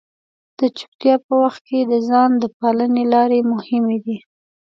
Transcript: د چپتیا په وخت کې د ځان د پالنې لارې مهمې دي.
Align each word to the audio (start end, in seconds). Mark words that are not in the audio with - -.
د 0.57 0.59
چپتیا 0.77 1.15
په 1.25 1.33
وخت 1.41 1.61
کې 1.67 1.79
د 1.91 1.93
ځان 2.09 2.29
د 2.41 2.43
پالنې 2.59 3.03
لارې 3.13 3.39
مهمې 3.53 3.97
دي. 4.05 4.17